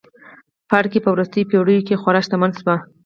پاړکي 0.69 0.99
په 1.01 1.09
وروستیو 1.11 1.49
پېړیو 1.49 1.85
کې 1.87 1.99
خورا 2.01 2.19
شتمن 2.25 2.51
شوي 2.57 2.65
وو. 2.75 2.77